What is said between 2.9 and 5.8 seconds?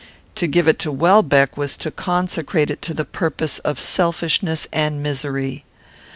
the purpose of selfishness and misery.